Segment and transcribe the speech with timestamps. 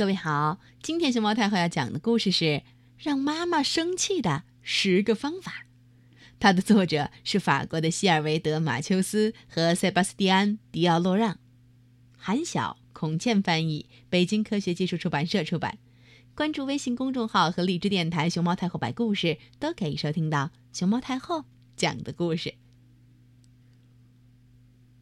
[0.00, 2.44] 各位好，今天熊猫太后要讲的故事是
[2.96, 5.52] 《让妈妈生气的十个方法》。
[6.38, 11.36] 它的作者是法国的希尔维德·马丘斯和塞巴斯蒂安·迪奥洛让，
[12.16, 15.76] 韩晓、孔倩翻译，北京科学技术出版社出版。
[16.34, 21.44] 关注微信公众号和荔枝电台“熊猫太后摆故事”，都可以收听到熊猫太后
[21.76, 22.54] 讲的故事。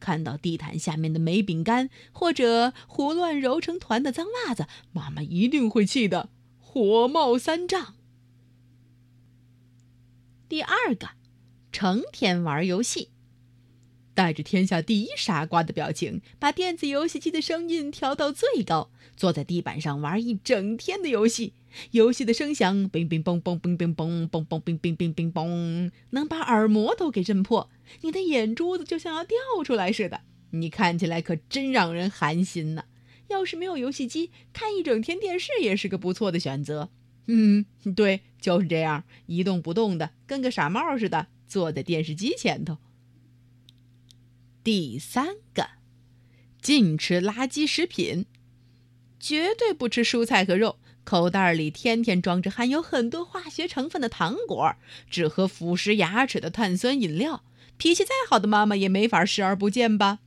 [0.00, 7.94] 看到地毯下面的霉饼干，或者胡乱揉成团的脏袜子，妈妈一定会气得火冒三丈。
[10.48, 11.10] 第二个，
[11.70, 13.10] 成天玩游戏，
[14.20, 21.54] 带着天下第一傻瓜的表情，把电子游戏机的声音调到最高，坐在地板上玩一整天的游戏。
[21.92, 27.70] 游戏的声响，冰冰嘣嘣冰冰嘣嘣嘣冰冰冰冰嘣，能把耳膜都给震破。
[28.02, 30.20] 你的眼珠子就像要掉出来似的。
[30.50, 32.84] 你看起来可真让人寒心呢。
[33.28, 36.90] 要是没有游戏机，看一整天电视也是个不错的选择。
[37.26, 37.64] 嗯，
[37.96, 42.76] 对，就是这样，一动不动的，跟个傻帽似的，坐在电视机前头。
[44.62, 45.66] 第三个，
[46.60, 48.26] 禁吃垃圾食品，
[49.18, 50.78] 绝对不吃蔬菜和肉。
[51.02, 54.76] 口袋里天天装着含有很多化学成分的糖果，
[55.08, 57.42] 只喝腐蚀牙齿的碳酸饮料。
[57.78, 60.18] 脾气再好的妈妈也没法视而不见吧？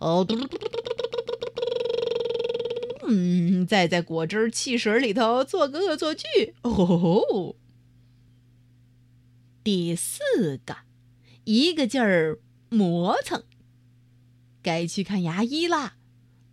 [0.00, 0.26] 哦，
[3.06, 6.26] 嗯，再在果汁、汽水里头做个恶作剧。
[6.62, 7.54] 哦，
[9.62, 10.78] 第四个，
[11.44, 13.44] 一个劲儿磨蹭。
[14.62, 15.96] 该去看牙医啦。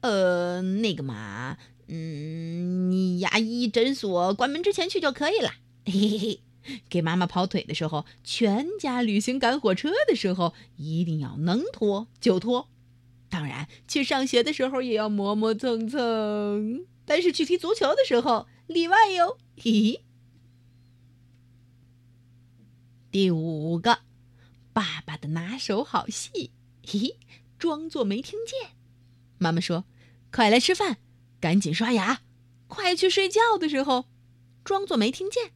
[0.02, 1.58] 呃，那个嘛。
[1.88, 5.52] 嗯，你牙医诊所关门之前去就可以了。
[5.86, 6.42] 嘿嘿嘿，
[6.90, 12.70] 给妈妈跑腿的时候，全家旅行赶火车的时候，一定要能拖就拖。
[13.30, 19.38] 当然，去上学的时候也要磨磨蹭蹭，但是去踢足球的时候例外哟。
[19.56, 20.04] 嘿嘿。
[23.10, 24.00] 第五个，
[24.74, 26.52] 爸爸的拿手好戏，
[26.86, 27.18] 嘿嘿，
[27.58, 28.72] 装作没听见。
[29.38, 29.86] 妈妈说
[30.32, 30.98] ：“快来吃饭。”
[31.40, 32.22] 赶紧刷牙，
[32.68, 34.06] 快去睡觉的时候，
[34.64, 35.52] 装作没听见，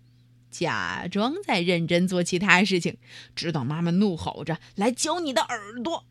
[0.51, 2.97] 假装在认真做其他事情，
[3.35, 6.05] 直到妈妈怒吼着来揪你的耳朵。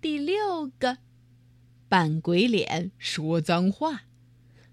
[0.00, 0.98] 第六个，
[1.88, 4.02] 扮鬼脸说脏话，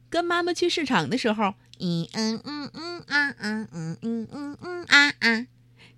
[0.09, 5.47] 跟妈妈去市场的时候，嗯嗯嗯嗯啊啊嗯嗯嗯嗯啊啊，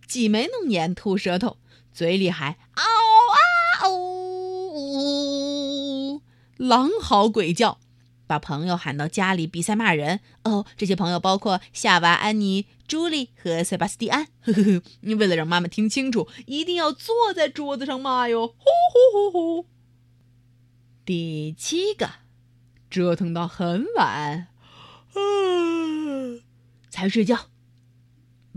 [0.05, 1.57] 挤眉弄眼吐舌头，
[1.99, 3.35] 嘴里还嗷啊
[3.83, 3.89] 哦。
[6.55, 7.77] 狼嚎鬼叫，
[8.25, 10.21] 把朋友喊到家里比赛骂人。
[10.45, 14.27] 哦，这些朋友包括夏娃、安妮、朱莉和塞巴斯蒂安。
[14.39, 18.47] 呵呵呵，你为了让妈妈听清楚，一定要坐在桌子上骂哟！
[18.47, 18.53] 呼
[18.93, 19.65] 呼呼呼。
[21.03, 22.09] 第七个，
[22.89, 24.47] 折腾到很晚，
[25.11, 25.19] 啊，
[26.89, 27.47] 才睡觉。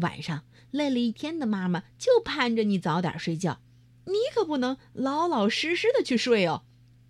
[0.02, 3.60] 晚上累了一天的妈妈就盼着你早点睡觉，
[4.04, 6.64] 你可不能老老实实的去睡哦。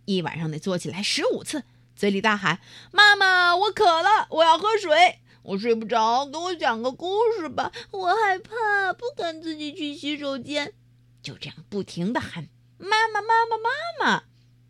[0.05, 1.65] 一晚上得坐起来十五次，
[1.95, 2.61] 嘴里大喊
[2.93, 10.75] ：“妈妈，我渴了，我要喝水，我睡不着，给我讲个故事吧，我害怕，不敢自己去洗手间。”
[11.23, 12.49] 就这样不停的喊
[12.79, 14.25] ：“妈妈，妈妈，妈妈！”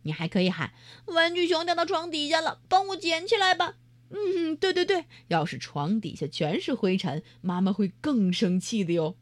[0.05, 0.73] 你还可以喊
[1.07, 3.75] ：“玩具熊掉到床底下了，帮我捡起来吧。”
[4.13, 9.17] 嗯，对对对，要是床底下全是灰尘，妈妈会更生气的哟。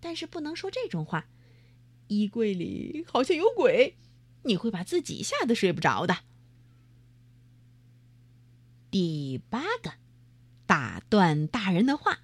[0.00, 1.28] 但是不能说这种话。
[2.06, 3.96] 衣柜里好像有鬼。
[4.44, 6.18] 你会把自己吓得睡不着的。
[8.90, 9.94] 第八个，
[10.64, 12.20] 打断大人的话，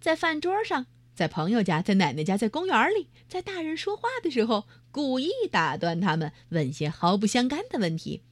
[0.00, 8.22] 在饭桌上，在朋友家，在奶奶家，在公园里，在大人说话的时候，故意打断他们，问些毫不相干的问题：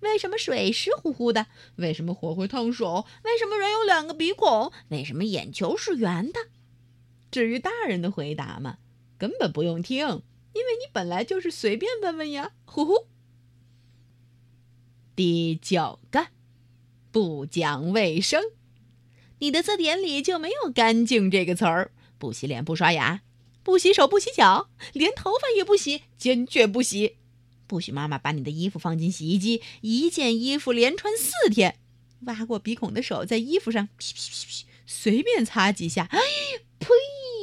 [0.00, 1.46] 为什么水湿乎乎的？
[1.76, 3.04] 为什么火会烫手？
[3.24, 4.72] 为什么人有两个鼻孔？
[4.88, 6.48] 为什么眼球是圆的？
[7.30, 8.78] 至于大人的回答嘛，
[9.18, 10.22] 根本不用听。
[10.54, 13.06] 因为你本来就是随便问问呀，呼呼。
[15.14, 16.28] 第九个，
[17.10, 18.42] 不讲卫生，
[19.40, 21.92] 你的字典里就没有“干净”这个词儿。
[22.18, 23.22] 不洗脸，不刷牙，
[23.62, 27.18] 不洗手，不洗脚，连头发也不洗，坚决不洗。
[27.68, 31.78] 不许妈妈把你的衣服放进洗衣机，一件衣服连穿四天。
[32.22, 36.18] 挖过鼻孔的手在衣服上噼噼噼随便擦几下，哎，
[36.80, 36.88] 呸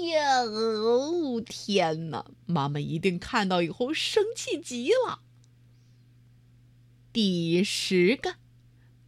[0.09, 0.41] 呀！
[0.41, 2.25] 哦，天哪！
[2.45, 5.21] 妈妈一定看到以后生气极了。
[7.13, 8.35] 第十个，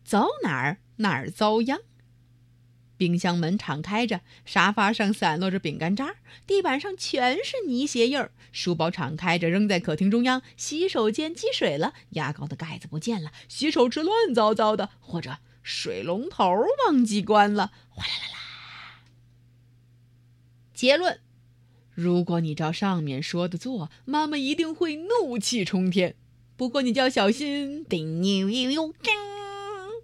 [0.06, 1.82] 走哪儿哪儿遭殃。
[2.98, 6.16] 冰箱门敞开着，沙发上散落着饼干渣，
[6.46, 8.32] 地板上全是泥鞋印儿。
[8.52, 10.42] 书包敞开着，扔在客厅中央。
[10.56, 16.44] 洗手间积水了，牙膏的盖子不见了，洗手池乱糟糟的，或者水龙头
[16.88, 17.72] 忘记关了。
[17.90, 18.38] 哗啦啦啦！
[20.74, 21.20] 结论：
[21.94, 26.16] 如果你照上面说的做，妈妈一定会怒气冲天。
[26.56, 29.37] 不过你就要小心，叮妞妞叮。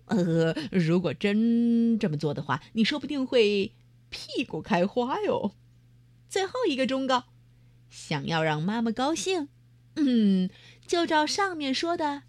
[0.06, 3.74] 呃，如果真这么做的话，你说不定会
[4.10, 5.56] 屁股开花哟。
[6.30, 7.26] 最后一个忠告：
[7.90, 9.50] 想要让妈妈高兴，
[9.96, 10.50] 嗯，
[10.86, 12.24] 就照上面说的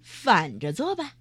[0.00, 1.16] 反着做吧。